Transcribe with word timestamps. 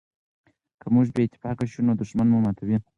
که 0.81 0.87
موږ 0.95 1.07
بې 1.15 1.21
اتفاقه 1.25 1.63
شو 1.71 1.81
نو 1.87 1.93
دښمن 2.01 2.27
مو 2.29 2.39
ماتوي. 2.45 2.77